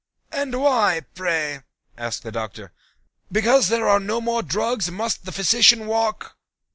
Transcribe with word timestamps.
"And 0.31 0.59
why, 0.59 1.01
pray?" 1.13 1.61
asked 1.95 2.23
the 2.23 2.31
Doctor. 2.31 2.71
"Because 3.31 3.67
there 3.67 3.87
are 3.87 3.99
no 3.99 4.19
more 4.19 4.41
drugs 4.41 4.89
must 4.89 5.25
the 5.25 5.31
physician 5.31 5.85
walk?" 5.85 6.35